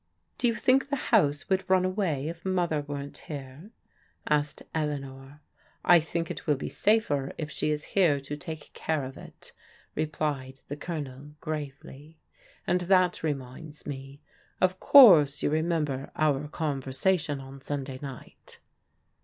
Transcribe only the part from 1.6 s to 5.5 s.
run away if Mother weren't here?" asked Eleanor.